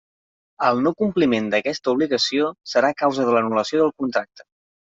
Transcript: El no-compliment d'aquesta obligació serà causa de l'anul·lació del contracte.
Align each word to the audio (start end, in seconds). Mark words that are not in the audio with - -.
El 0.69 0.79
no-compliment 0.85 1.51
d'aquesta 1.51 1.93
obligació 1.97 2.49
serà 2.73 2.91
causa 3.03 3.29
de 3.29 3.37
l'anul·lació 3.37 3.83
del 3.85 3.97
contracte. 4.05 4.49